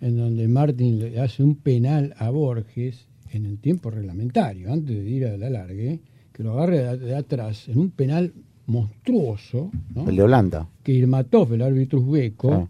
en 0.00 0.16
donde 0.16 0.46
Martín 0.48 0.98
le 1.00 1.20
hace 1.20 1.42
un 1.42 1.56
penal 1.56 2.14
a 2.18 2.30
Borges 2.30 3.08
en 3.32 3.46
el 3.46 3.58
tiempo 3.58 3.90
reglamentario, 3.90 4.72
antes 4.72 4.96
de 4.96 5.08
ir 5.10 5.26
al 5.26 5.42
alargue, 5.42 6.00
que 6.32 6.42
lo 6.44 6.52
agarre 6.52 6.78
de, 6.78 6.98
de 6.98 7.16
atrás 7.16 7.68
en 7.68 7.78
un 7.78 7.90
penal 7.90 8.32
monstruoso, 8.66 9.70
¿no? 9.94 10.08
El 10.08 10.16
de 10.16 10.22
Holanda. 10.22 10.68
que 10.82 10.92
Irmatov, 10.92 11.52
el 11.54 11.62
árbitro 11.62 12.00
uzbeco, 12.00 12.68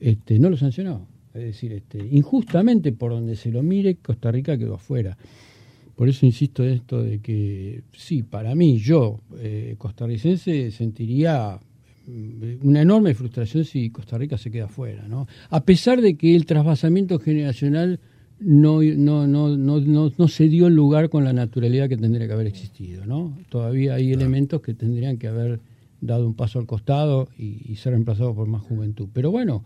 este, 0.00 0.38
no 0.38 0.50
lo 0.50 0.56
sancionó. 0.56 1.06
Es 1.34 1.42
decir, 1.42 1.72
este, 1.72 1.98
injustamente 2.10 2.92
por 2.92 3.12
donde 3.12 3.36
se 3.36 3.50
lo 3.50 3.62
mire, 3.62 3.96
Costa 3.96 4.30
Rica 4.30 4.56
quedó 4.58 4.74
afuera. 4.74 5.16
Por 5.94 6.08
eso 6.08 6.26
insisto 6.26 6.64
en 6.64 6.70
esto 6.70 7.02
de 7.02 7.18
que 7.20 7.82
sí, 7.92 8.22
para 8.22 8.54
mí, 8.54 8.78
yo, 8.78 9.20
eh, 9.38 9.74
costarricense, 9.78 10.70
sentiría 10.70 11.58
mm, 12.06 12.66
una 12.66 12.82
enorme 12.82 13.14
frustración 13.14 13.64
si 13.64 13.90
Costa 13.90 14.16
Rica 14.16 14.38
se 14.38 14.50
queda 14.50 14.66
afuera, 14.66 15.08
¿no? 15.08 15.26
A 15.50 15.64
pesar 15.64 16.00
de 16.00 16.14
que 16.14 16.36
el 16.36 16.46
trasvasamiento 16.46 17.18
generacional 17.18 17.98
no, 18.38 18.80
no, 18.80 19.26
no, 19.26 19.56
no, 19.56 19.80
no, 19.80 20.12
no 20.16 20.28
se 20.28 20.48
dio 20.48 20.68
el 20.68 20.74
lugar 20.74 21.08
con 21.08 21.24
la 21.24 21.32
naturalidad 21.32 21.88
que 21.88 21.96
tendría 21.96 22.28
que 22.28 22.32
haber 22.32 22.46
existido, 22.46 23.04
¿no? 23.04 23.36
Todavía 23.48 23.94
hay 23.94 24.12
elementos 24.12 24.60
que 24.62 24.74
tendrían 24.74 25.18
que 25.18 25.26
haber 25.26 25.58
dado 26.00 26.28
un 26.28 26.34
paso 26.34 26.60
al 26.60 26.66
costado 26.66 27.28
y, 27.36 27.60
y 27.64 27.74
ser 27.74 27.92
reemplazados 27.92 28.36
por 28.36 28.46
más 28.46 28.62
juventud. 28.62 29.08
Pero 29.12 29.32
bueno, 29.32 29.64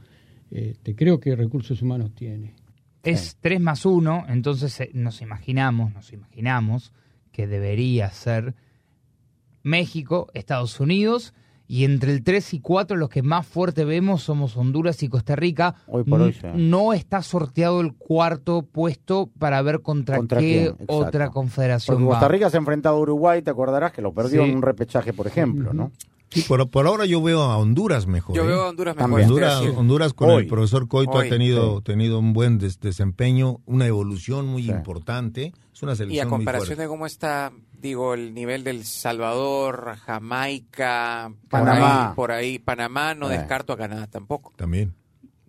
este, 0.52 0.94
creo 0.94 1.18
que 1.21 1.35
recursos 1.37 1.80
humanos 1.82 2.14
tiene. 2.14 2.54
Es 3.02 3.37
3 3.40 3.61
más 3.61 3.85
1, 3.85 4.26
entonces 4.28 4.78
eh, 4.80 4.90
nos 4.94 5.23
imaginamos, 5.23 5.92
nos 5.92 6.12
imaginamos 6.12 6.92
que 7.32 7.47
debería 7.47 8.11
ser 8.11 8.54
México, 9.62 10.28
Estados 10.35 10.78
Unidos, 10.80 11.35
y 11.68 11.85
entre 11.85 12.12
el 12.12 12.23
3 12.23 12.54
y 12.54 12.61
4 12.61 12.97
los 12.97 13.09
que 13.09 13.23
más 13.23 13.47
fuerte 13.47 13.85
vemos 13.85 14.23
somos 14.23 14.56
Honduras 14.56 15.02
y 15.02 15.09
Costa 15.09 15.37
Rica. 15.37 15.76
Hoy 15.87 16.04
por 16.04 16.21
hoy, 16.21 16.32
sí. 16.35 16.47
No 16.54 16.92
está 16.92 17.23
sorteado 17.23 17.80
el 17.80 17.94
cuarto 17.94 18.62
puesto 18.71 19.30
para 19.38 19.62
ver 19.62 19.80
contra, 19.80 20.18
¿Contra 20.18 20.40
qué 20.40 20.75
otra 20.87 21.30
confederación 21.30 21.97
Porque 21.97 22.06
va. 22.09 22.14
Costa 22.16 22.28
Rica 22.28 22.50
se 22.50 22.59
ha 22.59 22.61
enfrentado 22.61 22.97
a 22.97 23.00
Uruguay, 23.00 23.40
te 23.42 23.50
acordarás 23.50 23.92
que 23.92 24.02
lo 24.02 24.12
perdió 24.12 24.44
Sí. 24.44 24.50
en 24.50 24.56
un 24.56 24.62
repechaje, 24.62 25.12
por 25.14 25.26
ejemplo, 25.26 25.73
¿no? 25.73 25.92
Sí, 26.33 26.43
por, 26.49 26.69
por 26.71 26.87
ahora 26.87 27.05
yo 27.05 27.21
veo 27.23 27.43
a 27.43 27.57
Honduras 27.59 28.07
mejor. 28.07 28.35
Yo 28.35 28.45
¿eh? 28.45 28.47
veo 28.47 28.62
a 28.62 28.69
Honduras 28.71 28.97
mejor. 28.97 29.21
Honduras. 29.21 29.61
Honduras 29.77 30.15
con 30.15 30.31
Hoy. 30.31 30.43
el 30.45 30.49
profesor 30.49 30.89
Coito 30.89 31.12
Hoy. 31.12 31.27
ha 31.27 31.31
tenido, 31.31 31.79
Sí. 31.79 31.85
tenido 31.85 32.19
un 32.19 32.33
buen 32.33 32.59
des- 32.59 32.81
desempeño, 32.81 33.59
una 33.67 33.87
evolución 33.87 34.47
muy 34.47 34.65
Sí. 34.65 34.71
importante. 34.71 35.53
Es 35.75 35.83
una 35.83 35.93
Y 35.93 35.97
selección 35.97 36.27
a 36.27 36.31
muy 36.31 36.39
comparación 36.39 36.79
de 36.79 36.87
cómo 36.87 37.07
está, 37.07 37.53
digo, 37.81 38.15
el 38.15 38.33
nivel 38.35 38.65
del 38.65 38.85
Salvador, 38.85 39.97
Jamaica, 40.07 41.33
por 41.49 41.61
Panamá. 41.61 42.09
ahí, 42.11 42.15
por 42.15 42.33
ahí, 42.33 42.59
Panamá, 42.59 43.15
no 43.15 43.31
Eh. 43.31 43.39
descarto 43.39 43.73
a 43.73 43.77
Canadá 43.77 44.07
tampoco. 44.07 44.53
También. 44.57 44.95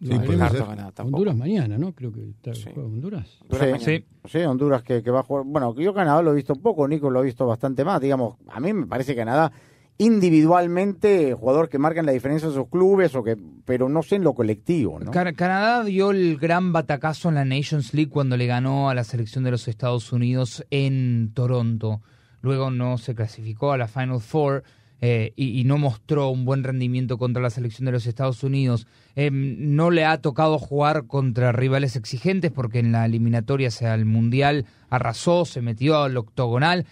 Sí, 0.01 0.09
No, 0.09 0.15
a. 0.43 0.91
Honduras 1.03 1.33
mañana, 1.35 1.77
¿no? 1.77 1.93
Creo 1.93 2.11
que 2.11 2.29
está, 2.31 2.53
Sí. 2.53 2.67
Honduras. 2.75 3.25
Honduras 3.43 3.65
Sí. 3.67 3.71
mañana. 3.71 3.79
Sí. 3.85 4.05
Sí, 4.29 4.37
Honduras 4.39 4.83
que, 4.83 5.01
que 5.01 5.11
va 5.11 5.21
a 5.21 5.23
jugar. 5.23 5.45
Bueno, 5.45 5.73
yo 5.79 5.93
Canadá 5.93 6.21
lo 6.21 6.31
he 6.33 6.35
visto 6.35 6.55
poco, 6.55 6.85
Nico 6.89 7.09
lo 7.09 7.19
ha 7.19 7.21
visto 7.21 7.45
bastante 7.47 7.85
más. 7.85 8.01
Digamos, 8.01 8.35
a 8.49 8.59
mí 8.59 8.73
me 8.73 8.85
parece 8.85 9.15
Canadá 9.15 9.49
individualmente 9.97 11.33
jugador 11.33 11.69
que 11.69 11.77
marcan 11.77 12.05
la 12.05 12.11
diferencia 12.11 12.47
en 12.47 12.53
sus 12.53 12.67
clubes, 12.67 13.15
o 13.15 13.23
que, 13.23 13.37
pero 13.65 13.89
no 13.89 14.01
sé 14.03 14.15
en 14.15 14.23
lo 14.23 14.33
colectivo, 14.33 14.99
¿no? 14.99 15.11
Can- 15.11 15.35
Canadá 15.35 15.83
dio 15.83 16.11
el 16.11 16.37
gran 16.37 16.73
batacazo 16.73 17.29
en 17.29 17.35
la 17.35 17.45
Nations 17.45 17.93
League 17.93 18.09
cuando 18.09 18.35
le 18.37 18.47
ganó 18.47 18.89
a 18.89 18.95
la 18.95 19.03
selección 19.03 19.43
de 19.43 19.51
los 19.51 19.67
Estados 19.67 20.11
Unidos 20.11 20.65
en 20.71 21.31
Toronto. 21.33 22.01
Luego 22.41 22.71
no 22.71 22.97
se 22.97 23.15
clasificó 23.15 23.71
a 23.71 23.77
la 23.77 23.87
Final 23.87 24.19
Four 24.19 24.63
eh, 24.99 25.33
y, 25.35 25.63
no 25.65 25.77
mostró 25.77 26.29
un 26.29 26.45
buen 26.45 26.63
rendimiento 26.63 27.17
contra 27.17 27.41
la 27.41 27.49
selección 27.49 27.85
de 27.85 27.91
los 27.91 28.05
Estados 28.05 28.41
Unidos. 28.43 28.87
Eh, 29.15 29.29
no 29.31 29.91
le 29.91 30.05
ha 30.05 30.21
tocado 30.21 30.57
jugar 30.59 31.07
contra 31.07 31.51
rivales 31.51 31.97
exigentes 31.97 32.51
porque 32.51 32.79
en 32.79 32.93
la 32.93 33.05
eliminatoria 33.05 33.67
hacia 33.67 33.93
el 33.95 34.05
Mundial 34.05 34.65
arrasó, 34.89 35.43
se 35.43 35.61
metió 35.61 36.01
al 36.01 36.15
octogonal. 36.15 36.85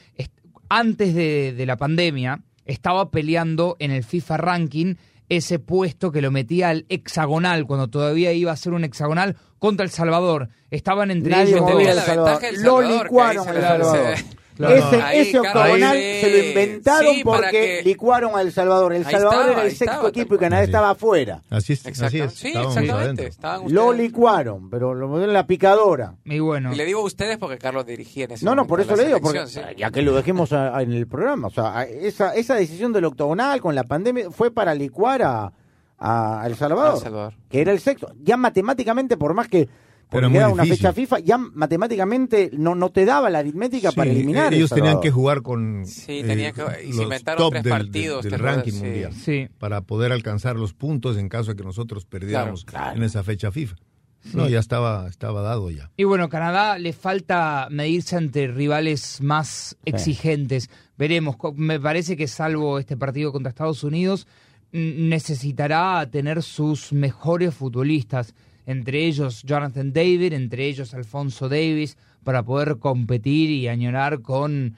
Antes 0.68 1.16
de, 1.16 1.54
de 1.54 1.66
la 1.66 1.78
pandemia 1.78 2.42
estaba 2.66 3.12
peleando 3.12 3.76
en 3.80 3.92
el 3.92 4.04
FIFA 4.04 4.38
Ranking 4.38 4.96
ese 5.30 5.60
puesto 5.60 6.12
que 6.12 6.22
lo 6.22 6.30
metía 6.30 6.70
al 6.70 6.86
hexagonal, 6.90 7.66
cuando 7.66 7.88
todavía 7.88 8.34
iba 8.34 8.52
a 8.52 8.58
ser 8.58 8.74
un 8.74 8.84
hexagonal, 8.84 9.38
contra 9.60 9.86
El 9.86 9.92
Salvador. 9.92 10.50
Estaban 10.72 11.10
entre 11.10 11.32
Nadie 11.32 11.54
ellos 11.56 11.70
dos. 11.70 11.82
El 11.82 12.00
Salvador. 12.00 12.42
Lo 12.58 12.82
licuaron 12.82 13.46
Salvador. 13.46 14.16
Claro. 14.68 14.76
Ese, 14.88 15.02
Ahí, 15.02 15.20
ese 15.20 15.32
claro, 15.40 15.60
octogonal 15.60 15.96
ahí 15.98 16.22
se 16.22 16.30
lo 16.30 16.38
inventaron 16.48 17.14
sí, 17.16 17.22
porque 17.24 17.50
que- 17.52 17.82
licuaron 17.84 18.36
a 18.36 18.42
El 18.42 18.52
Salvador. 18.52 18.94
El 18.94 19.06
Ahí 19.06 19.12
Salvador 19.12 19.34
estaba, 19.42 19.52
era 19.54 19.64
el 19.64 19.70
sexto 19.72 19.86
estaba, 19.92 20.10
equipo 20.10 20.36
y 20.36 20.38
Canadá 20.38 20.62
Sí. 20.64 20.66
estaba 20.70 20.90
afuera. 20.92 21.42
Así 21.50 21.74
es, 21.74 22.02
así 22.02 22.20
es. 22.20 22.34
Sí, 22.34 22.54
exactamente. 22.56 23.32
Lo 23.68 23.94
licuaron, 23.94 24.70
pero 24.70 24.94
lo 24.94 25.08
movieron 25.08 25.30
en 25.30 25.34
la 25.34 25.48
picadora. 25.48 26.16
Y 26.26 26.40
bueno, 26.40 26.74
Y 26.74 26.76
le 26.76 26.86
digo 26.86 27.02
a 27.02 27.04
ustedes 27.04 27.38
porque 27.38 27.58
Carlos 27.58 27.86
dirigía 27.86 28.26
en 28.26 28.32
ese 28.32 28.46
No, 28.46 28.56
no, 28.56 28.66
por 28.68 28.82
eso 28.82 28.96
le 28.96 29.06
digo, 29.06 29.20
porque 29.22 29.40
selección, 29.40 29.66
sí. 29.70 29.76
ya 29.78 29.92
que 29.92 30.02
lo 30.02 30.14
dejemos 30.16 30.54
a- 30.54 30.78
a- 30.78 30.82
en 30.84 30.94
el 30.94 31.08
programa, 31.08 31.48
o 31.48 31.52
sea, 31.52 31.78
a- 31.80 31.84
esa, 31.86 32.36
esa 32.36 32.56
decisión 32.56 32.94
del 32.94 33.06
octogonal 33.06 33.60
con 33.62 33.76
la 33.76 33.84
pandemia 33.84 34.32
fue 34.32 34.52
para 34.52 34.74
licuar 34.76 35.22
a, 35.24 35.52
a 35.98 36.44
El 36.48 36.56
Salvador, 36.56 36.92
A 36.94 36.96
El 36.96 37.02
Salvador. 37.02 37.34
que 37.50 37.62
era 37.62 37.72
el 37.72 37.80
sexto. 37.80 38.12
Ya 38.24 38.36
matemáticamente, 38.38 39.18
por 39.18 39.34
más 39.34 39.48
que 39.48 39.70
porque 40.12 40.28
Era 40.38 40.50
una 40.50 40.64
difícil. 40.64 40.84
fecha 40.88 40.94
FIFA, 40.94 41.20
ya 41.20 41.38
matemáticamente 41.38 42.52
no, 42.54 42.76
no 42.76 42.90
te 42.92 43.06
daba 43.06 43.30
la 43.30 43.40
aritmética 43.40 43.90
Sí, 43.92 43.96
para 43.96 44.12
eliminar. 44.12 44.54
El 44.54 44.60
Ellos 44.60 44.70
tenían 44.70 45.00
que 45.00 45.10
jugar 45.10 45.42
con 45.42 45.86
Sí, 45.88 46.20
eh, 46.20 46.24
tenían 46.26 46.54
que- 46.54 46.62
los 46.62 47.02
inventaron 47.02 47.38
top 47.40 47.52
tres 47.54 47.64
del, 47.64 47.72
partidos, 47.72 48.24
del 48.26 48.38
ranking 48.40 48.72
Sí. 48.74 48.84
mundial 48.84 49.14
sí. 49.14 49.48
para 49.58 49.82
poder 49.82 50.12
alcanzar 50.12 50.58
los 50.58 50.74
puntos 50.74 51.18
en 51.18 51.30
caso 51.30 51.52
de 51.52 51.56
que 51.56 51.64
nosotros 51.64 52.06
perdiéramos 52.06 52.66
Claro, 52.66 52.84
claro. 52.84 52.98
en 52.98 53.04
esa 53.04 53.24
fecha 53.24 53.52
FIFA. 53.52 53.78
No, 54.34 54.48
ya 54.48 54.60
estaba, 54.60 55.08
estaba 55.08 55.42
dado 55.42 55.72
ya. 55.72 55.90
Y 55.98 56.04
bueno, 56.04 56.30
Canadá 56.30 56.78
le 56.78 56.94
falta 56.94 57.68
medirse 57.72 58.18
ante 58.18 58.46
rivales 58.48 59.20
más 59.22 59.76
exigentes. 59.84 60.70
Veremos, 60.96 61.38
me 61.56 61.80
parece 61.80 62.16
que 62.16 62.28
salvo 62.28 62.78
este 62.78 62.96
partido 62.98 63.32
contra 63.32 63.50
Estados 63.50 63.84
Unidos, 63.84 64.28
necesitará 65.00 66.08
tener 66.10 66.44
sus 66.44 66.94
mejores 66.94 67.54
futbolistas, 67.56 68.34
entre 68.72 69.06
ellos 69.06 69.44
Jonathan 69.44 69.94
David, 69.94 70.34
entre 70.34 70.66
ellos 70.66 70.94
Alfonso 70.94 71.50
Davis, 71.50 71.98
para 72.24 72.44
poder 72.44 72.78
competir 72.78 73.50
y 73.50 73.68
añorar 73.68 74.22
con 74.22 74.76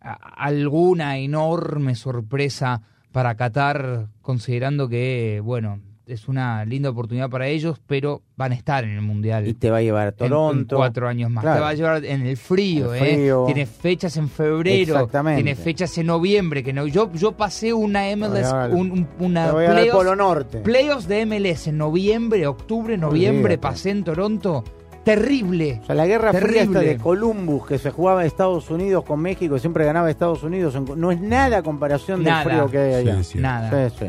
alguna 0.00 1.18
enorme 1.18 1.94
sorpresa 1.94 2.82
para 3.12 3.34
Qatar, 3.34 4.08
considerando 4.22 4.88
que, 4.88 5.40
bueno, 5.42 5.80
es 6.06 6.28
una 6.28 6.64
linda 6.64 6.88
oportunidad 6.90 7.28
para 7.28 7.48
ellos, 7.48 7.80
pero 7.84 8.22
van 8.36 8.52
a 8.52 8.54
estar 8.54 8.84
en 8.84 8.90
el 8.90 9.02
Mundial 9.02 9.46
Y 9.48 9.54
te 9.54 9.70
va 9.70 9.78
a 9.78 9.82
llevar 9.82 10.02
a 10.02 10.08
en- 10.10 10.14
en 10.14 10.16
Toronto. 10.30 10.76
cuatro 10.76 11.08
años 11.08 11.30
más. 11.30 11.42
Claro. 11.42 11.56
Te 11.56 11.62
va 11.62 11.68
a 11.70 11.74
llevar 11.74 12.04
en 12.04 12.26
el 12.26 12.36
frío, 12.36 12.94
El 12.94 13.00
frío. 13.00 13.42
¿eh? 13.42 13.52
Tiene 13.52 13.66
fechas 13.66 14.16
en 14.16 14.28
febrero, 14.28 14.94
Exactamente. 14.94 15.42
tiene 15.42 15.56
fechas 15.56 15.98
en 15.98 16.06
noviembre. 16.06 16.62
que 16.62 16.72
no 16.72 16.86
Yo, 16.86 17.12
yo 17.12 17.32
pasé 17.32 17.72
una 17.72 18.08
MLS, 18.10 18.46
a 18.46 18.68
un- 18.68 18.92
un- 18.92 19.08
una 19.18 19.46
Te 19.46 19.52
voy 19.52 19.64
a 19.64 19.66
llevar 19.68 19.76
al 19.78 19.82
playoffs, 19.82 19.96
Polo 19.98 20.16
Norte. 20.16 20.58
playoffs 20.58 21.08
de 21.08 21.20
MLS 21.26 21.66
en 21.70 21.78
noviembre, 21.78 22.46
octubre, 22.46 22.96
noviembre, 22.96 23.54
Olvídate. 23.54 23.58
pasé 23.58 23.90
en 23.90 24.04
Toronto. 24.04 24.62
Terrible. 25.04 25.80
O 25.82 25.86
sea, 25.86 25.94
la 25.94 26.06
guerra 26.06 26.32
fría 26.32 26.62
esta 26.62 26.72
Terrible. 26.74 26.88
de 26.88 26.96
Columbus 26.98 27.66
que 27.66 27.78
se 27.78 27.90
jugaba 27.90 28.20
en 28.22 28.26
Estados 28.28 28.70
Unidos 28.70 29.04
con 29.04 29.20
México, 29.20 29.58
siempre 29.58 29.84
ganaba 29.84 30.10
Estados 30.10 30.42
Unidos, 30.42 30.76
no 30.96 31.10
es 31.12 31.20
nada 31.20 31.58
a 31.58 31.62
comparación 31.62 32.20
del 32.24 32.32
Nada. 32.32 32.44
frío 32.44 32.70
que 32.70 32.78
hay 32.78 32.94
allá. 32.94 33.16
Sí, 33.18 33.24
sí. 33.32 33.38
Nada. 33.38 33.90
Sí, 33.90 34.06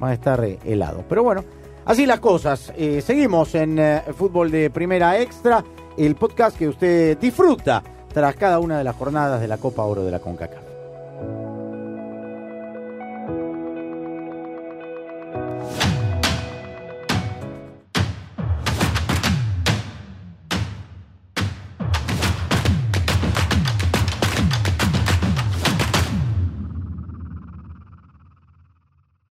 Van 0.00 0.10
a 0.10 0.14
estar 0.14 0.42
eh, 0.44 0.58
helados. 0.64 1.04
Pero 1.08 1.22
bueno, 1.22 1.44
así 1.84 2.06
las 2.06 2.20
cosas. 2.20 2.72
Eh, 2.76 3.00
seguimos 3.02 3.54
en 3.54 3.78
eh, 3.78 4.02
Fútbol 4.16 4.50
de 4.50 4.70
Primera 4.70 5.20
Extra, 5.20 5.62
el 5.96 6.16
podcast 6.16 6.58
que 6.58 6.68
usted 6.68 7.18
disfruta 7.18 7.82
tras 8.12 8.34
cada 8.34 8.58
una 8.58 8.78
de 8.78 8.84
las 8.84 8.96
jornadas 8.96 9.40
de 9.40 9.48
la 9.48 9.58
Copa 9.58 9.84
Oro 9.84 10.02
de 10.02 10.10
la 10.10 10.18
CONCACAF. 10.18 10.69